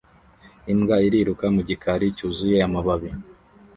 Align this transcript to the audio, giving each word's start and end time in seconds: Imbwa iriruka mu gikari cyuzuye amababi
Imbwa 0.71 0.95
iriruka 1.07 1.45
mu 1.55 1.61
gikari 1.69 2.07
cyuzuye 2.17 2.57
amababi 2.67 3.09